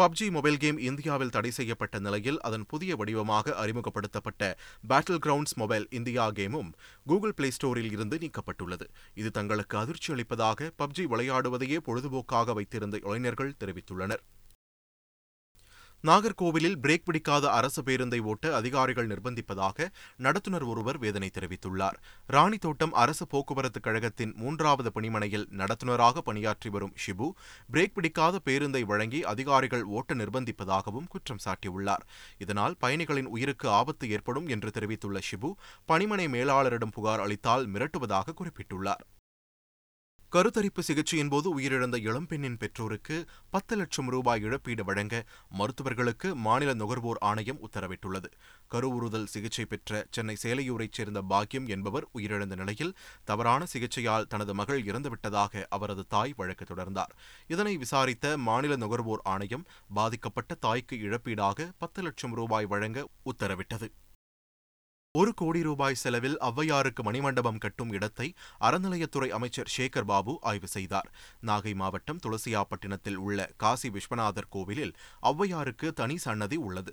பப்ஜி 0.00 0.26
மொபைல் 0.30 0.58
கேம் 0.58 0.78
இந்தியாவில் 0.80 1.32
தடை 1.32 1.50
செய்யப்பட்ட 1.50 1.96
நிலையில் 1.98 2.38
அதன் 2.40 2.64
புதிய 2.66 2.96
வடிவமாக 2.96 3.54
அறிமுகப்படுத்தப்பட்ட 3.54 4.42
பேட்டில் 4.84 5.20
கிரவுண்ட்ஸ் 5.20 5.56
மொபைல் 5.56 5.86
இந்தியா 5.90 6.26
கேமும் 6.30 6.70
கூகுள் 7.06 7.34
பிளே 7.34 7.48
ஸ்டோரில் 7.50 7.90
இருந்து 7.90 8.18
நீக்கப்பட்டுள்ளது 8.18 8.86
இது 9.14 9.30
தங்களுக்கு 9.30 9.76
அதிர்ச்சி 9.78 10.10
அளிப்பதாக 10.12 10.70
பப்ஜி 10.78 11.04
விளையாடுவதையே 11.06 11.80
பொழுதுபோக்காக 11.86 12.54
வைத்திருந்த 12.54 12.98
இளைஞர்கள் 13.04 13.56
தெரிவித்துள்ளனர் 13.60 14.22
நாகர்கோவிலில் 16.04 16.78
பிரேக் 16.78 17.04
பிடிக்காத 17.04 17.44
அரசு 17.50 17.80
பேருந்தை 17.82 18.20
ஓட்ட 18.24 18.52
அதிகாரிகள் 18.54 19.08
நிர்பந்திப்பதாக 19.08 19.88
நடத்துனர் 20.20 20.64
ஒருவர் 20.66 20.98
வேதனை 20.98 21.28
தெரிவித்துள்ளார் 21.30 21.98
ராணித்தோட்டம் 22.28 22.94
அரசு 22.94 23.24
போக்குவரத்து 23.26 23.80
கழகத்தின் 23.80 24.32
மூன்றாவது 24.36 24.92
பணிமனையில் 24.92 25.46
நடத்துனராக 25.58 26.22
பணியாற்றி 26.22 26.70
வரும் 26.70 26.94
ஷிபு 27.04 27.28
பிரேக் 27.70 27.94
பிடிக்காத 27.94 28.40
பேருந்தை 28.46 28.82
வழங்கி 28.84 29.22
அதிகாரிகள் 29.26 29.84
ஓட்ட 29.92 30.14
நிர்பந்திப்பதாகவும் 30.14 31.08
குற்றம் 31.08 31.44
சாட்டியுள்ளார் 31.44 32.06
இதனால் 32.38 32.78
பயணிகளின் 32.78 33.30
உயிருக்கு 33.30 33.68
ஆபத்து 33.74 34.06
ஏற்படும் 34.10 34.48
என்று 34.48 34.70
தெரிவித்துள்ள 34.70 35.20
ஷிபு 35.30 35.52
பணிமனை 35.88 36.28
மேலாளரிடம் 36.30 36.96
புகார் 36.96 37.20
அளித்தால் 37.20 37.66
மிரட்டுவதாக 37.68 38.34
குறிப்பிட்டுள்ளார் 38.34 39.04
கருத்தரிப்பு 40.32 40.80
சிகிச்சையின் 40.80 41.30
போது 41.30 41.48
உயிரிழந்த 41.54 41.96
இளம்பெண்ணின் 42.00 42.58
பெற்றோருக்கு 42.58 43.16
பத்து 43.50 43.74
லட்சம் 43.76 44.08
ரூபாய் 44.08 44.42
இழப்பீடு 44.42 44.82
வழங்க 44.84 45.14
மருத்துவர்களுக்கு 45.52 46.28
மாநில 46.44 46.74
நுகர்வோர் 46.74 47.20
ஆணையம் 47.20 47.58
உத்தரவிட்டுள்ளது 47.60 48.28
கருவுறுதல் 48.70 49.26
சிகிச்சை 49.26 49.64
பெற்ற 49.64 50.02
சென்னை 50.10 50.36
சேலையூரைச் 50.42 50.98
சேர்ந்த 50.98 51.22
பாக்கியம் 51.22 51.66
என்பவர் 51.68 52.06
உயிரிழந்த 52.12 52.56
நிலையில் 52.56 52.94
தவறான 53.24 53.66
சிகிச்சையால் 53.66 54.28
தனது 54.28 54.54
மகள் 54.54 54.82
இறந்துவிட்டதாக 54.84 55.64
அவரது 55.68 56.04
தாய் 56.08 56.36
வழக்கு 56.36 56.66
தொடர்ந்தார் 56.66 57.14
இதனை 57.48 57.74
விசாரித்த 57.76 58.36
மாநில 58.42 58.76
நுகர்வோர் 58.76 59.24
ஆணையம் 59.26 59.66
பாதிக்கப்பட்ட 59.94 60.58
தாய்க்கு 60.60 60.98
இழப்பீடாக 61.00 61.68
பத்து 61.78 62.02
லட்சம் 62.02 62.34
ரூபாய் 62.34 62.66
வழங்க 62.66 63.02
உத்தரவிட்டது 63.24 63.88
ஒரு 65.14 65.30
கோடி 65.34 65.60
ரூபாய் 65.62 65.94
செலவில் 65.94 66.36
ஔவையாருக்கு 66.48 67.02
மணிமண்டபம் 67.02 67.58
கட்டும் 67.58 67.92
இடத்தை 67.92 68.26
அறநிலையத்துறை 68.60 69.28
அமைச்சர் 69.28 69.72
சேகர் 69.74 70.06
பாபு 70.06 70.32
ஆய்வு 70.42 70.68
செய்தார் 70.68 71.08
நாகை 71.42 71.72
மாவட்டம் 71.74 72.20
துளசியாப்பட்டினத்தில் 72.24 73.18
உள்ள 73.18 73.48
காசி 73.56 73.88
விஸ்வநாதர் 73.88 74.48
கோவிலில் 74.50 74.92
ஔவையாருக்கு 75.22 75.90
தனி 75.92 76.18
சன்னதி 76.18 76.58
உள்ளது 76.62 76.92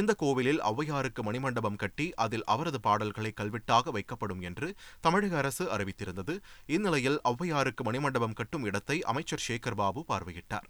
இந்த 0.00 0.14
கோவிலில் 0.16 0.60
ஔவையாருக்கு 0.66 1.24
மணிமண்டபம் 1.24 1.80
கட்டி 1.82 2.08
அதில் 2.18 2.46
அவரது 2.48 2.80
பாடல்களை 2.80 3.32
கல்வெட்டாக 3.34 3.90
வைக்கப்படும் 3.90 4.44
என்று 4.44 4.68
தமிழக 5.00 5.36
அரசு 5.38 5.66
அறிவித்திருந்தது 5.74 6.36
இந்நிலையில் 6.68 7.20
ஔவையாருக்கு 7.26 7.84
மணிமண்டபம் 7.84 8.38
கட்டும் 8.38 8.66
இடத்தை 8.66 8.98
அமைச்சர் 9.06 9.46
சேகர் 9.46 9.80
பாபு 9.82 10.02
பார்வையிட்டார் 10.08 10.68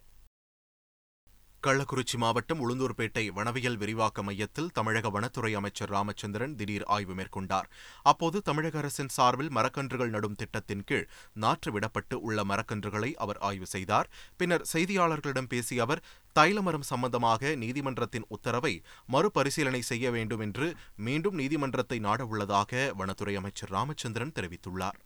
கள்ளக்குறிச்சி 1.64 2.16
மாவட்டம் 2.16 2.62
உளுந்தூர்பேட்டை 2.64 3.22
வனவியல் 3.28 3.76
விரிவாக்க 3.76 4.22
மையத்தில் 4.22 4.72
தமிழக 4.72 5.10
வனத்துறை 5.10 5.52
அமைச்சர் 5.54 5.92
ராமச்சந்திரன் 5.92 6.56
திடீர் 6.56 6.84
ஆய்வு 6.86 7.14
மேற்கொண்டார் 7.14 7.68
அப்போது 8.04 8.40
தமிழக 8.42 8.78
அரசின் 8.78 9.08
சார்பில் 9.08 9.50
மரக்கன்றுகள் 9.50 10.12
நடும் 10.12 10.36
திட்டத்தின் 10.36 10.84
கீழ் 10.84 11.06
நாற்று 11.36 11.72
விடப்பட்டு 11.72 12.18
உள்ள 12.20 12.44
மரக்கன்றுகளை 12.44 13.10
அவர் 13.18 13.40
ஆய்வு 13.42 13.68
செய்தார் 13.68 14.10
பின்னர் 14.36 14.66
செய்தியாளர்களிடம் 14.72 15.50
பேசிய 15.50 15.86
அவர் 15.86 16.04
தைலமரம் 16.36 16.88
சம்பந்தமாக 16.88 17.54
நீதிமன்றத்தின் 17.56 18.28
உத்தரவை 18.28 18.74
மறுபரிசீலனை 19.08 19.82
செய்ய 19.84 20.10
வேண்டும் 20.10 20.40
என்று 20.40 20.68
மீண்டும் 21.00 21.36
நீதிமன்றத்தை 21.36 22.00
நாடவுள்ளதாக 22.04 22.92
வனத்துறை 22.96 23.36
அமைச்சர் 23.36 23.74
ராமச்சந்திரன் 23.74 24.36
தெரிவித்துள்ளார் 24.36 25.00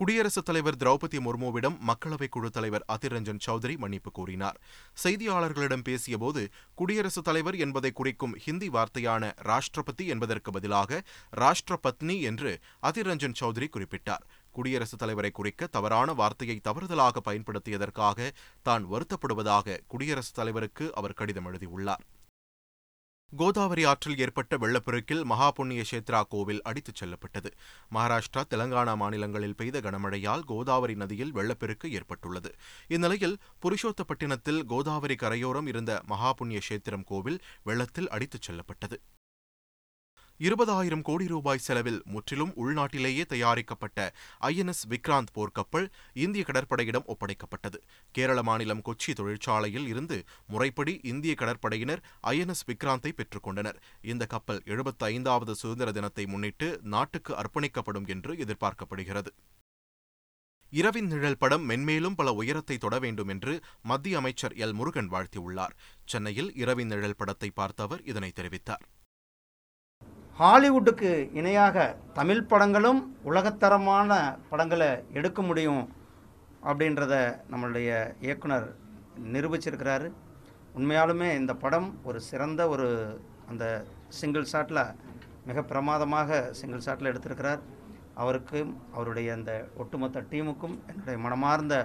குடியரசுத் 0.00 0.46
தலைவர் 0.46 0.76
திரௌபதி 0.76 1.18
முர்முவிடம் 1.18 1.76
மக்களவைக் 1.88 2.32
குழு 2.34 2.48
தலைவர் 2.50 2.84
அதிர் 2.86 3.14
ரஞ்சன் 3.14 3.40
சௌத்ரி 3.46 3.74
மன்னிப்பு 3.76 4.10
கூறினார் 4.10 4.58
செய்தியாளர்களிடம் 4.96 5.82
பேசியபோது 5.82 6.42
குடியரசுத் 6.78 7.26
தலைவர் 7.26 7.56
என்பதை 7.58 7.90
குறிக்கும் 7.92 8.36
ஹிந்தி 8.44 8.68
வார்த்தையான 8.68 9.30
ராஷ்டிரபதி 9.48 10.04
என்பதற்கு 10.06 10.52
பதிலாக 10.52 11.00
ராஷ்டிரபத்னி 11.38 12.16
என்று 12.30 12.52
அதிர் 12.82 13.08
ரஞ்சன் 13.08 13.36
சௌத்ரி 13.40 13.68
குறிப்பிட்டார் 13.68 14.24
குடியரசுத் 14.54 15.02
தலைவரை 15.02 15.32
குறிக்க 15.32 15.70
தவறான 15.70 16.14
வார்த்தையை 16.14 16.58
தவறுதலாக 16.60 17.22
பயன்படுத்தியதற்காக 17.22 18.30
தான் 18.62 18.86
வருத்தப்படுவதாக 18.90 19.80
குடியரசுத் 19.86 20.34
தலைவருக்கு 20.34 20.86
அவர் 20.94 21.14
கடிதம் 21.14 21.50
எழுதியுள்ளார் 21.50 22.04
கோதாவரி 23.32 23.82
ஆற்றில் 23.84 24.20
ஏற்பட்ட 24.20 24.56
வெள்ளப்பெருக்கில் 24.56 25.22
மகாபுண்ணிய 25.24 25.82
சேத்ரா 25.82 26.20
கோவில் 26.28 26.62
அடித்துச் 26.64 27.00
செல்லப்பட்டது 27.00 27.50
மகாராஷ்டிரா 27.92 28.42
தெலங்கானா 28.50 28.94
மாநிலங்களில் 28.94 29.56
பெய்த 29.56 29.80
கனமழையால் 29.80 30.46
கோதாவரி 30.46 30.94
நதியில் 30.94 31.34
வெள்ளப்பெருக்கு 31.36 31.88
ஏற்பட்டுள்ளது 31.90 32.52
இந்நிலையில் 32.88 33.36
புருஷோத்தப்பட்டினத்தில் 33.62 34.62
கோதாவரி 34.64 35.16
கரையோரம் 35.16 35.66
இருந்த 35.66 35.94
மகாபுண்ணிய 36.08 36.62
சேத்திரம் 36.62 37.06
கோவில் 37.06 37.38
வெள்ளத்தில் 37.64 38.10
அடித்துச் 38.10 38.48
செல்லப்பட்டது 38.48 38.98
இருபதாயிரம் 40.40 41.02
கோடி 41.02 41.24
ரூபாய் 41.26 41.62
செலவில் 41.62 42.00
முற்றிலும் 42.06 42.52
உள்நாட்டிலேயே 42.56 43.24
தயாரிக்கப்பட்ட 43.28 43.98
ஐஎன்எஸ் 44.48 44.82
விக்ராந்த் 44.88 45.32
போர்க்கப்பல் 45.32 45.86
இந்திய 46.16 46.42
கடற்படையிடம் 46.48 47.08
ஒப்படைக்கப்பட்டது 47.08 47.78
கேரள 48.14 48.42
மாநிலம் 48.42 48.84
கொச்சி 48.86 49.12
தொழிற்சாலையில் 49.12 49.88
இருந்து 49.88 50.18
முறைப்படி 50.48 50.94
இந்திய 51.04 51.34
கடற்படையினர் 51.34 52.02
ஐஎன்எஸ் 52.28 52.66
விக்ராந்தை 52.68 53.12
பெற்றுக்கொண்டனர் 53.18 53.78
இந்த 54.04 54.26
கப்பல் 54.26 54.60
எழுபத்தி 54.66 55.06
ஐந்தாவது 55.08 55.54
சுதந்திர 55.54 55.92
தினத்தை 55.92 56.26
முன்னிட்டு 56.26 56.68
நாட்டுக்கு 56.88 57.34
அர்ப்பணிக்கப்படும் 57.34 58.08
என்று 58.08 58.34
எதிர்பார்க்கப்படுகிறது 58.38 59.32
இரவின் 60.72 61.08
நிழல் 61.08 61.38
படம் 61.38 61.64
மென்மேலும் 61.68 62.16
பல 62.16 62.30
உயரத்தை 62.34 62.76
தொட 62.78 62.96
வேண்டும் 62.98 63.30
என்று 63.30 63.52
மத்திய 63.84 64.18
அமைச்சர் 64.18 64.54
எல் 64.56 64.74
முருகன் 64.74 65.10
வாழ்த்தியுள்ளார் 65.10 65.76
சென்னையில் 66.04 66.50
இரவின் 66.54 66.90
நிழல் 66.92 67.16
படத்தை 67.16 67.50
பார்த்தவர் 67.52 68.04
இதனை 68.04 68.30
தெரிவித்தார் 68.32 68.84
ஹாலிவுட்டுக்கு 70.38 71.08
இணையாக 71.32 71.76
தமிழ் 72.12 72.42
படங்களும் 72.42 72.98
உலகத்தரமான 73.22 74.10
படங்களை 74.50 74.88
எடுக்க 75.12 75.40
முடியும் 75.42 75.80
அப்படின்றத 76.62 77.14
நம்மளுடைய 77.50 77.88
இயக்குனர் 78.20 78.66
நிரூபிச்சிருக்கிறாரு 79.32 80.08
உண்மையாலுமே 80.74 81.30
இந்த 81.36 81.54
படம் 81.56 81.88
ஒரு 82.04 82.20
சிறந்த 82.20 82.68
ஒரு 82.68 82.86
அந்த 83.48 83.64
சிங்கிள் 84.18 84.46
ஷாட்டில் 84.52 84.82
மிக 85.46 85.64
பிரமாதமாக 85.64 86.38
சிங்கிள் 86.52 86.84
ஷாட்டில் 86.86 87.10
எடுத்திருக்கிறார் 87.12 87.60
அவருக்கும் 88.16 88.72
அவருடைய 88.92 89.32
அந்த 89.32 89.52
ஒட்டுமொத்த 89.76 90.24
டீமுக்கும் 90.30 90.78
என்னுடைய 90.88 91.18
மனமார்ந்த 91.18 91.76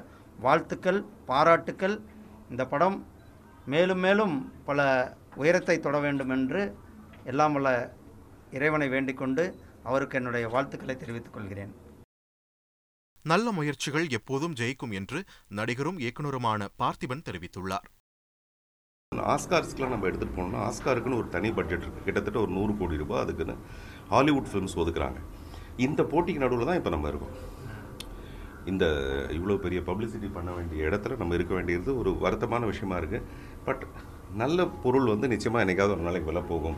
வாழ்த்துக்கள் 0.40 1.02
பாராட்டுக்கள் 1.26 1.98
இந்த 2.50 2.66
படம் 2.68 2.98
மேலும் 3.68 4.02
மேலும் 4.02 4.38
பல 4.66 4.80
உயரத்தை 5.36 5.78
தொட 5.80 5.98
வேண்டும் 6.00 6.32
என்று 6.32 6.62
எல்லாம் 7.26 7.54
வல்ல 7.54 7.70
இறைவனை 8.54 8.88
வேண்டிக்கொண்டு 8.90 9.44
அவருக்கு 9.84 10.18
என்னுடைய 10.20 10.46
வாழ்த்துக்களை 10.50 10.96
தெரிவித்துக் 10.96 11.36
கொள்கிறேன் 11.36 11.74
நல்ல 13.26 13.48
முயற்சிகள் 13.52 14.08
எப்போதும் 14.10 14.56
ஜெயிக்கும் 14.56 14.94
என்று 14.94 15.20
நடிகரும் 15.52 16.00
இயக்குனருமான 16.00 16.68
பார்த்திபன் 16.80 17.26
தெரிவித்துள்ளார் 17.28 17.88
ஆஸ்கார்ஸ்க்கெலாம் 19.32 19.94
நம்ம 19.94 20.08
எடுத்துகிட்டு 20.10 20.38
போனோம்னா 20.38 20.62
ஆஸ்காருக்குன்னு 20.68 21.20
ஒரு 21.20 21.28
தனி 21.30 21.50
பட்ஜெட் 21.52 21.84
இருக்குது 21.84 22.06
கிட்டத்தட்ட 22.06 22.38
ஒரு 22.40 22.52
நூறு 22.52 22.74
கோடி 22.78 22.96
ரூபாய் 22.98 23.22
அதுக்குன்னு 23.24 23.56
ஹாலிவுட் 24.10 24.50
ஃபிலிம்ஸ் 24.50 24.78
ஒதுக்குறாங்க 24.82 25.20
இந்த 25.78 26.02
போட்டிக்கு 26.04 26.44
நடுவில் 26.44 26.70
தான் 26.70 26.80
இப்போ 26.80 26.90
நம்ம 26.90 27.10
இருக்கோம் 27.10 27.36
இந்த 28.66 28.86
இவ்வளோ 29.34 29.56
பெரிய 29.58 29.80
பப்ளிசிட்டி 29.82 30.28
பண்ண 30.34 30.50
வேண்டிய 30.52 30.90
இடத்துல 30.90 31.16
நம்ம 31.18 31.36
இருக்க 31.36 31.54
வேண்டியது 31.54 31.92
ஒரு 31.98 32.12
வருத்தமான 32.20 32.66
விஷயமா 32.66 32.98
இருக்குது 32.98 33.26
பட் 33.66 33.84
நல்ல 34.34 34.66
பொருள் 34.84 35.12
வந்து 35.12 35.28
நிச்சயமாக 35.28 35.64
என்னைக்காவது 35.66 35.96
ஒரு 35.96 36.06
நாளைக்கு 36.06 36.30
வில 36.32 36.42
போகும் 36.48 36.78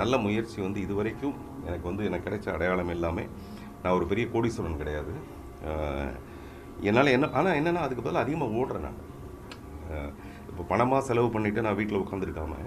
நல்ல 0.00 0.14
முயற்சி 0.16 0.58
வந்து 0.62 0.78
இது 0.80 0.94
வரைக்கும் 0.94 1.36
எனக்கு 1.66 1.86
வந்து 1.88 2.04
எனக்கு 2.04 2.26
கிடைச்ச 2.28 2.48
அடையாளம் 2.52 2.88
எல்லாமே 2.88 3.24
நான் 3.82 3.96
ஒரு 3.96 4.06
பெரிய 4.06 4.26
கோடீஸ்வரன் 4.32 4.80
கிடையாது 4.80 5.14
என்னால் 6.82 7.14
என்ன 7.14 7.30
ஆனால் 7.32 7.56
என்னென்னா 7.56 7.84
அதுக்கு 7.84 8.02
பதில் 8.02 8.22
அதிகமாக 8.22 8.58
ஓடுறேன் 8.60 8.86
நான் 8.86 9.00
இப்போ 10.50 10.62
பணமாக 10.68 11.02
செலவு 11.04 11.28
பண்ணிவிட்டு 11.34 11.60
நான் 11.60 11.76
வீட்டில் 11.76 12.02
உட்காந்துருக்காம 12.02 12.54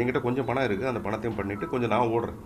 என்கிட்ட 0.00 0.20
கொஞ்சம் 0.20 0.46
பணம் 0.46 0.66
இருக்குது 0.66 0.88
அந்த 0.88 1.00
பணத்தையும் 1.00 1.38
பண்ணிவிட்டு 1.38 1.66
கொஞ்சம் 1.68 1.92
நான் 1.94 2.12
ஓடுறேன் 2.12 2.40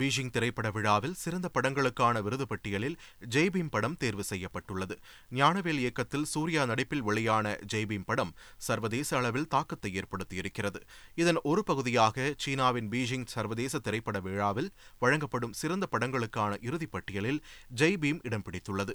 பீஜிங் 0.00 0.30
திரைப்பட 0.30 0.68
விழாவில் 0.70 1.16
சிறந்த 1.16 1.46
படங்களுக்கான 1.54 2.22
விருது 2.22 2.46
பட்டியலில் 2.46 2.96
ஜெய்பீம் 3.28 3.70
படம் 3.70 3.96
தேர்வு 3.96 4.24
செய்யப்பட்டுள்ளது 4.24 4.96
ஞானவேல் 5.32 5.80
இயக்கத்தில் 5.80 6.26
சூர்யா 6.26 6.64
நடிப்பில் 6.64 7.02
வெளியான 7.02 7.42
ஜெய்பீம் 7.72 8.06
படம் 8.06 8.32
சர்வதேச 8.60 9.10
அளவில் 9.16 9.48
தாக்கத்தை 9.48 9.92
ஏற்படுத்தியிருக்கிறது 9.94 10.82
இதன் 11.16 11.40
ஒரு 11.44 11.64
பகுதியாக 11.64 12.12
சீனாவின் 12.44 12.90
பீஜிங் 12.90 13.28
சர்வதேச 13.34 13.80
திரைப்பட 13.80 14.20
விழாவில் 14.20 14.70
வழங்கப்படும் 15.02 15.54
சிறந்த 15.54 15.88
படங்களுக்கான 15.92 16.54
இறுதிப் 16.60 16.94
பட்டியலில் 16.94 17.42
ஜெய்பீம் 17.76 18.22
இடம் 18.22 18.46
பிடித்துள்ளது 18.46 18.94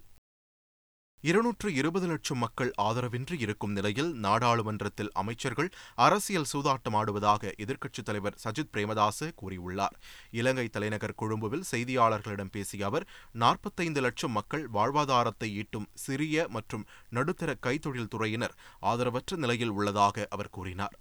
இருநூற்று 1.23 1.69
இருபது 1.73 2.07
லட்சம் 2.07 2.39
மக்கள் 2.39 2.71
ஆதரவின்றி 2.81 3.37
இருக்கும் 3.39 3.73
நிலையில் 3.73 4.11
நாடாளுமன்றத்தில் 4.19 5.11
அமைச்சர்கள் 5.13 5.69
அரசியல் 5.97 6.47
சூதாட்டம் 6.51 6.97
ஆடுவதாக 6.99 7.51
எதிர்க்கட்சித் 7.63 8.07
தலைவர் 8.07 8.37
சஜித் 8.43 8.71
பிரேமதாசு 8.73 9.27
கூறியுள்ளார் 9.41 9.97
இலங்கை 10.33 10.67
தலைநகர் 10.69 11.15
கொழும்புவில் 11.15 11.67
செய்தியாளர்களிடம் 11.71 12.53
பேசிய 12.53 12.87
அவர் 12.87 13.07
நாற்பத்தைந்து 13.35 14.01
லட்சம் 14.01 14.31
மக்கள் 14.31 14.65
வாழ்வாதாரத்தை 14.73 15.51
ஈட்டும் 15.55 15.89
சிறிய 15.99 16.47
மற்றும் 16.49 16.87
நடுத்தர 17.09 17.57
கைத்தொழில் 17.61 18.11
துறையினர் 18.11 18.57
ஆதரவற்ற 18.85 19.37
நிலையில் 19.37 19.75
உள்ளதாக 19.75 20.27
அவர் 20.29 20.53
கூறினார் 20.53 20.95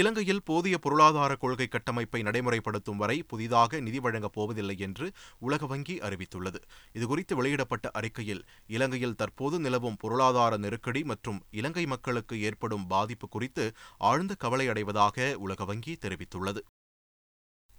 இலங்கையில் 0.00 0.44
போதிய 0.46 0.74
பொருளாதார 0.78 1.32
கொள்கை 1.36 1.66
கட்டமைப்பை 1.66 2.20
நடைமுறைப்படுத்தும் 2.22 3.00
வரை 3.02 3.16
புதிதாக 3.30 3.80
நிதி 3.80 3.98
வழங்கப் 3.98 4.34
போவதில்லை 4.36 4.76
என்று 4.78 5.06
உலக 5.40 5.66
வங்கி 5.66 5.96
அறிவித்துள்ளது 6.02 6.60
இதுகுறித்து 6.94 7.34
வெளியிடப்பட்ட 7.34 7.88
அறிக்கையில் 7.92 8.42
இலங்கையில் 8.68 9.16
தற்போது 9.16 9.58
நிலவும் 9.58 10.00
பொருளாதார 10.00 10.56
நெருக்கடி 10.58 11.02
மற்றும் 11.04 11.40
இலங்கை 11.52 11.84
மக்களுக்கு 11.86 12.36
ஏற்படும் 12.42 12.86
பாதிப்பு 12.88 13.28
குறித்து 13.28 13.66
ஆழ்ந்த 14.02 14.34
கவலை 14.36 14.68
அடைவதாக 14.68 15.10
உலக 15.40 15.64
வங்கி 15.64 15.94
தெரிவித்துள்ளது 16.02 16.62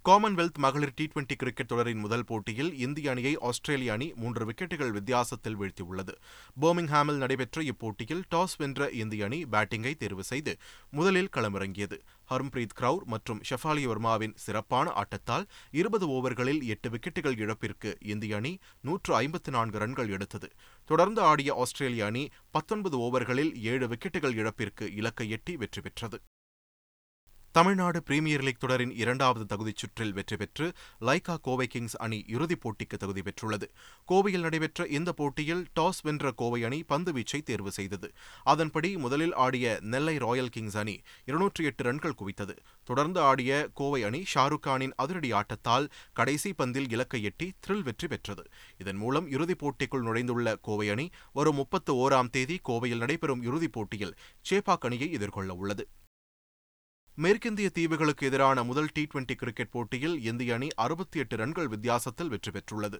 காமன்வெல்த் 0.04 0.58
மகளிர் 0.58 0.94
டி 0.94 1.04
டுவெண்டி 1.06 1.34
கிரிக்கெட் 1.34 1.68
தொடரின் 1.68 2.00
முதல் 2.02 2.24
போட்டியில் 2.24 2.72
இந்திய 2.78 3.12
அணியை 3.12 3.32
ஆஸ்திரேலிய 3.48 3.92
அணி 3.94 4.08
மூன்று 4.16 4.44
விக்கெட்டுகள் 4.44 4.92
வித்தியாசத்தில் 4.92 5.56
வீழ்த்தியுள்ளது 5.60 6.14
பர்மிங்ஹாமில் 6.56 7.20
நடைபெற்ற 7.22 7.62
இப்போட்டியில் 7.64 8.20
டாஸ் 8.32 8.56
வென்ற 8.56 8.88
இந்திய 8.98 9.28
அணி 9.28 9.38
பேட்டிங்கை 9.52 9.92
தேர்வு 9.96 10.24
செய்து 10.24 10.52
முதலில் 10.92 11.32
களமிறங்கியது 11.36 11.98
ஹர்ம்பிரீத் 12.28 12.76
கிரவுர் 12.76 13.06
மற்றும் 13.06 13.40
ஷெஃபாலி 13.48 13.86
வர்மாவின் 13.86 14.36
சிறப்பான 14.44 14.92
ஆட்டத்தால் 14.96 15.46
இருபது 15.74 16.08
ஓவர்களில் 16.10 16.62
எட்டு 16.68 16.90
விக்கெட்டுகள் 16.94 17.40
இழப்பிற்கு 17.40 17.92
இந்திய 18.08 18.36
அணி 18.36 18.52
நூற்று 18.84 19.14
ஐம்பத்து 19.20 19.52
நான்கு 19.52 19.78
ரன்கள் 19.78 20.14
எடுத்தது 20.16 20.50
தொடர்ந்து 20.88 21.22
ஆடிய 21.22 21.56
ஆஸ்திரேலிய 21.58 22.04
அணி 22.06 22.26
பத்தொன்பது 22.54 22.98
ஓவர்களில் 23.00 23.52
ஏழு 23.68 23.88
விக்கெட்டுகள் 23.88 24.38
இழப்பிற்கு 24.38 24.86
இலக்கை 24.94 25.28
எட்டி 25.30 25.54
வெற்றி 25.56 25.82
பெற்றது 25.82 26.18
தமிழ்நாடு 27.54 27.98
பிரீமியர் 28.00 28.42
லீக் 28.42 28.60
தொடரின் 28.62 28.92
இரண்டாவது 29.00 29.44
தகுதிச் 29.50 29.80
சுற்றில் 29.80 30.14
வெற்றி 30.14 30.36
பெற்று 30.36 30.66
லைகா 31.00 31.34
கோவை 31.44 31.66
கிங்ஸ் 31.66 31.94
அணி 32.00 32.18
இறுதிப் 32.32 32.62
போட்டிக்கு 32.62 32.96
தகுதி 32.96 33.22
பெற்றுள்ளது 33.22 33.66
கோவையில் 34.08 34.44
நடைபெற்ற 34.46 34.86
இந்த 34.92 35.10
போட்டியில் 35.12 35.62
டாஸ் 35.76 36.00
வென்ற 36.02 36.32
கோவை 36.34 36.60
அணி 36.64 36.78
பந்து 36.88 37.12
வீச்சை 37.12 37.40
தேர்வு 37.42 37.72
செய்தது 37.72 38.08
அதன்படி 38.46 38.90
முதலில் 39.04 39.34
ஆடிய 39.44 39.76
நெல்லை 39.92 40.16
ராயல் 40.18 40.52
கிங்ஸ் 40.52 40.78
அணி 40.82 40.96
இருநூற்றி 41.28 41.64
எட்டு 41.64 41.84
ரன்கள் 41.88 42.18
குவித்தது 42.18 42.56
தொடர்ந்து 42.88 43.22
ஆடிய 43.24 43.52
கோவை 43.74 44.00
அணி 44.04 44.22
ஷாருக் 44.32 44.64
கானின் 44.66 44.96
அதிரடி 44.98 45.32
ஆட்டத்தால் 45.36 45.86
கடைசி 46.16 46.52
பந்தில் 46.58 46.90
இலக்கை 46.90 47.22
எட்டி 47.24 47.48
த்ரில் 47.60 47.86
வெற்றி 47.86 48.08
பெற்றது 48.08 48.44
இதன் 48.80 49.00
மூலம் 49.00 49.28
இறுதிப் 49.30 49.62
போட்டிக்குள் 49.62 50.06
நுழைந்துள்ள 50.06 50.56
கோவை 50.62 50.88
அணி 50.90 51.06
வரும் 51.34 51.60
முப்பத்து 51.60 51.94
ஓராம் 52.02 52.32
தேதி 52.32 52.58
கோவையில் 52.64 53.04
நடைபெறும் 53.04 53.44
இறுதிப் 53.44 53.76
போட்டியில் 53.76 54.16
சேப்பாக் 54.44 54.86
அணியை 54.86 55.10
எதிர்கொள்ள 55.12 55.52
உள்ளது 55.54 55.86
மேற்கிந்திய 57.18 57.68
தீவுகளுக்கு 57.70 58.24
எதிரான 58.28 58.62
முதல் 58.64 58.88
டி 58.94 59.02
டுவெண்டி 59.04 59.34
கிரிக்கெட் 59.34 59.70
போட்டியில் 59.70 60.16
இந்திய 60.24 60.54
அணி 60.54 60.68
அறுபத்தி 60.84 61.20
எட்டு 61.22 61.34
ரன்கள் 61.36 61.68
வித்தியாசத்தில் 61.68 62.30
வெற்றி 62.32 62.50
பெற்றுள்ளது 62.50 62.98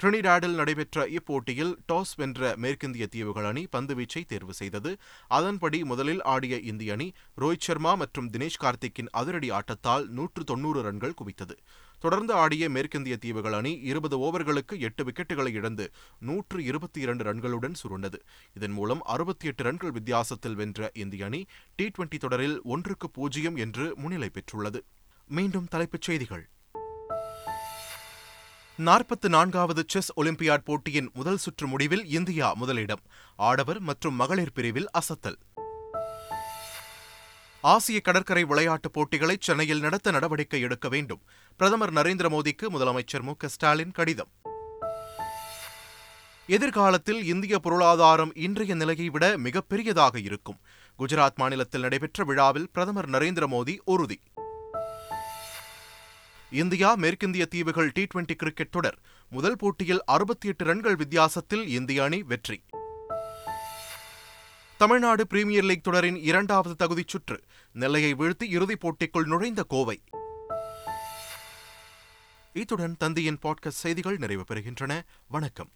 ட்ரினிடாடில் 0.00 0.56
நடைபெற்ற 0.56 1.04
இப்போட்டியில் 1.16 1.70
டாஸ் 1.86 2.14
வென்ற 2.18 2.50
மேற்கிந்திய 2.58 3.06
தீவுகள் 3.06 3.46
அணி 3.46 3.62
பந்து 3.68 3.94
வீச்சை 3.94 4.22
தேர்வு 4.26 4.54
செய்தது 4.54 4.92
அதன்படி 5.30 5.80
முதலில் 5.84 6.22
ஆடிய 6.32 6.58
இந்திய 6.70 6.96
அணி 6.96 7.08
ரோஹித் 7.38 7.66
சர்மா 7.66 7.92
மற்றும் 7.94 8.30
தினேஷ் 8.30 8.60
கார்த்திக்கின் 8.60 9.12
அதிரடி 9.14 9.50
ஆட்டத்தால் 9.52 10.06
நூற்று 10.10 10.44
தொன்னூறு 10.44 10.82
ரன்கள் 10.82 11.18
குவித்தது 11.20 11.56
தொடர்ந்து 12.02 12.32
ஆடிய 12.36 12.64
மேற்கிந்திய 12.68 13.16
தீவுகள் 13.16 13.54
அணி 13.54 13.72
இருபது 13.84 14.16
ஓவர்களுக்கு 14.20 14.74
எட்டு 14.80 15.02
விக்கெட்டுகளை 15.04 15.52
இழந்து 15.52 15.84
நூற்று 16.22 16.58
இருபத்தி 16.64 17.00
இரண்டு 17.00 17.24
ரன்களுடன் 17.24 17.76
சுருண்டது 17.80 18.18
இதன் 18.56 18.74
மூலம் 18.74 19.02
அறுபத்தி 19.08 19.46
எட்டு 19.46 19.62
ரன்கள் 19.62 19.92
வித்தியாசத்தில் 19.92 20.56
வென்ற 20.56 20.90
இந்திய 20.98 21.24
அணி 21.24 21.40
டி 21.78 21.86
டுவெண்டி 21.88 22.18
தொடரில் 22.18 22.58
ஒன்றுக்கு 22.68 23.08
பூஜ்ஜியம் 23.10 23.58
என்று 23.58 23.86
முன்னிலை 23.96 24.30
பெற்றுள்ளது 24.30 24.82
மீண்டும் 25.30 25.70
தலைப்புச் 25.70 26.08
செய்திகள் 26.08 26.44
நாற்பத்து 28.78 29.28
நான்காவது 29.28 29.82
செஸ் 29.86 30.12
ஒலிம்பியாட் 30.16 30.64
போட்டியின் 30.64 31.10
முதல் 31.14 31.36
சுற்று 31.36 31.66
முடிவில் 31.66 32.04
இந்தியா 32.10 32.46
முதலிடம் 32.54 33.02
ஆடவர் 33.38 33.80
மற்றும் 33.80 34.16
மகளிர் 34.16 34.54
பிரிவில் 34.54 34.88
அசத்தல் 34.92 35.38
ஆசிய 37.64 38.00
கடற்கரை 38.00 38.44
விளையாட்டுப் 38.44 38.92
போட்டிகளை 38.92 39.36
சென்னையில் 39.40 39.80
நடத்த 39.80 40.10
நடவடிக்கை 40.10 40.60
எடுக்க 40.60 40.88
வேண்டும் 40.88 41.20
பிரதமர் 41.60 41.92
நரேந்திர 41.92 42.28
மோடிக்கு 42.28 42.68
முதலமைச்சர் 42.70 43.22
மு 43.22 43.34
ஸ்டாலின் 43.48 43.90
கடிதம் 43.90 44.30
எதிர்காலத்தில் 46.48 47.24
இந்திய 47.24 47.58
பொருளாதாரம் 47.58 48.32
இன்றைய 48.36 48.74
நிலையை 48.74 49.08
விட 49.08 49.38
மிகப்பெரியதாக 49.38 50.16
இருக்கும் 50.20 50.58
குஜராத் 50.98 51.38
மாநிலத்தில் 51.38 51.80
நடைபெற்ற 51.80 52.24
விழாவில் 52.24 52.70
பிரதமர் 52.72 53.10
நரேந்திர 53.10 53.46
மோடி 53.46 53.78
உறுதி 53.86 54.18
இந்தியா 56.52 56.96
மேற்கிந்திய 56.96 57.44
தீவுகள் 57.46 57.92
டி 57.92 58.06
டுவெண்டி 58.14 58.34
கிரிக்கெட் 58.34 58.70
தொடர் 58.70 58.98
முதல் 59.32 59.56
போட்டியில் 59.56 60.02
அறுபத்தி 60.06 60.48
எட்டு 60.48 60.64
ரன்கள் 60.64 60.96
வித்தியாசத்தில் 60.96 61.68
இந்திய 61.68 62.02
அணி 62.04 62.22
வெற்றி 62.22 62.58
தமிழ்நாடு 64.82 65.26
பிரீமியர் 65.26 65.64
லீக் 65.64 65.82
தொடரின் 65.82 66.16
இரண்டாவது 66.22 66.74
தகுதிச் 66.78 67.08
சுற்று 67.08 67.36
நெல்லையை 67.72 68.14
வீழ்த்தி 68.14 68.46
இறுதிப் 68.48 68.80
போட்டிக்குள் 68.80 69.24
நுழைந்த 69.24 69.62
கோவை 69.62 69.96
இத்துடன் 72.52 72.96
தந்தியின் 73.00 73.38
பாட்காஸ்ட் 73.42 73.82
செய்திகள் 73.84 74.16
நிறைவு 74.16 74.44
பெறுகின்றன 74.48 74.92
வணக்கம் 75.28 75.70